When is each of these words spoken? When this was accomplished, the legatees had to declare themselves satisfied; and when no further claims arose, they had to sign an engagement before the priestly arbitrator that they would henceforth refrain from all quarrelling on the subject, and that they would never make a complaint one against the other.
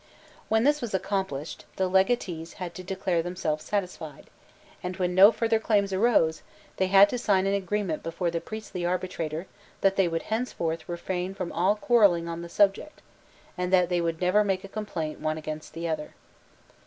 When 0.49 0.63
this 0.63 0.81
was 0.81 0.95
accomplished, 0.95 1.65
the 1.75 1.87
legatees 1.87 2.53
had 2.53 2.73
to 2.73 2.83
declare 2.83 3.21
themselves 3.21 3.63
satisfied; 3.65 4.31
and 4.81 4.97
when 4.97 5.13
no 5.13 5.31
further 5.31 5.59
claims 5.59 5.93
arose, 5.93 6.41
they 6.77 6.87
had 6.87 7.07
to 7.09 7.19
sign 7.19 7.45
an 7.45 7.53
engagement 7.53 8.01
before 8.01 8.31
the 8.31 8.41
priestly 8.41 8.83
arbitrator 8.83 9.45
that 9.81 9.97
they 9.97 10.07
would 10.07 10.23
henceforth 10.23 10.89
refrain 10.89 11.35
from 11.35 11.51
all 11.51 11.75
quarrelling 11.75 12.27
on 12.27 12.41
the 12.41 12.49
subject, 12.49 13.03
and 13.55 13.71
that 13.71 13.89
they 13.89 14.01
would 14.01 14.19
never 14.21 14.43
make 14.43 14.63
a 14.63 14.67
complaint 14.67 15.19
one 15.19 15.37
against 15.37 15.73
the 15.75 15.87
other. 15.87 16.15